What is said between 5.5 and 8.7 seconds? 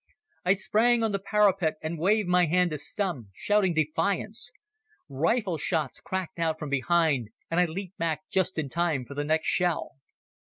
shots cracked out from behind, and I leaped back just in